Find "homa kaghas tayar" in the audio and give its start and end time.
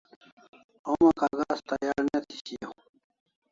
0.85-1.99